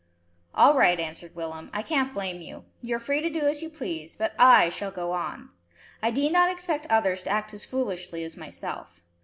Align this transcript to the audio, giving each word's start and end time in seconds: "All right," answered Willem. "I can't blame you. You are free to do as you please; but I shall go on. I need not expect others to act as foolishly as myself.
"All 0.55 0.73
right," 0.75 0.99
answered 0.99 1.35
Willem. 1.35 1.69
"I 1.75 1.83
can't 1.83 2.11
blame 2.11 2.41
you. 2.41 2.65
You 2.81 2.95
are 2.95 2.99
free 2.99 3.21
to 3.21 3.29
do 3.29 3.41
as 3.41 3.61
you 3.61 3.69
please; 3.69 4.15
but 4.15 4.33
I 4.39 4.69
shall 4.69 4.89
go 4.89 5.11
on. 5.11 5.51
I 6.01 6.09
need 6.09 6.31
not 6.33 6.49
expect 6.51 6.87
others 6.89 7.21
to 7.21 7.29
act 7.29 7.53
as 7.53 7.65
foolishly 7.67 8.23
as 8.23 8.35
myself. 8.35 9.03